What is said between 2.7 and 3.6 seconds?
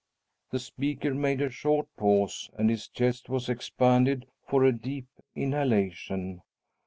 his chest was